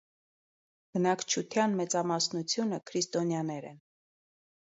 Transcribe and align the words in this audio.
Բնակչութեան 0.95 1.75
մեծամասնութիւնը 1.81 2.79
քրիստոնեաներ 2.93 3.67
են։ 3.73 3.77